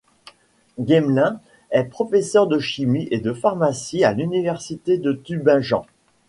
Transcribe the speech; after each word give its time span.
Gmelin 0.79 1.39
est 1.69 1.83
professeur 1.83 2.47
de 2.47 2.57
chimie 2.57 3.07
et 3.11 3.19
de 3.19 3.33
pharmacie 3.33 4.03
à 4.03 4.13
l'université 4.13 4.97
de 4.97 5.13
Tübingen. 5.13 5.83